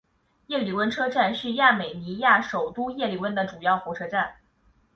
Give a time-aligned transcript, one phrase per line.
[0.47, 4.37] 叶里温车站是亚美尼亚首都叶里温的主要火车站。